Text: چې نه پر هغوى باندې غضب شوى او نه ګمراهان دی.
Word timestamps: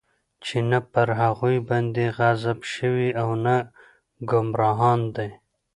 چې 0.45 0.57
نه 0.69 0.79
پر 0.91 1.07
هغوى 1.21 1.57
باندې 1.69 2.05
غضب 2.17 2.59
شوى 2.73 3.09
او 3.21 3.29
نه 3.45 3.55
ګمراهان 4.29 5.01
دی. 5.15 5.29